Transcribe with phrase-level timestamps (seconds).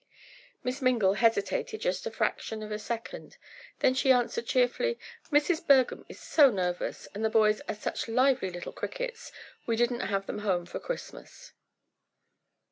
[0.63, 3.37] Miss Mingle hesitated just the fraction of a second,
[3.81, 4.97] then she answered cheerfully:
[5.31, 5.63] "Mrs.
[5.67, 9.31] Bergham is so nervous, and the boys are such lively little crickets,
[9.67, 11.53] we didn't have them home for Christmas."